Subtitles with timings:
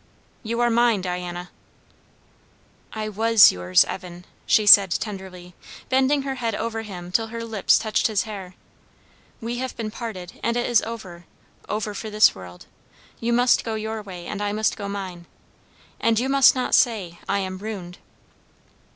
[0.41, 1.51] "You are mine, Diana."
[2.91, 5.53] "I was yours, Evan!" she said tenderly,
[5.89, 8.55] bending her head over him till her lips touched his hair.
[9.41, 11.25] "We have been parted, and it is over
[11.69, 12.65] over for this world.
[13.19, 15.27] You must go your way, and I must go mine.
[15.99, 17.99] And you must not say, I am ruined."